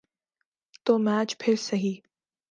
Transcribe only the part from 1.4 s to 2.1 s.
پھر سہی۔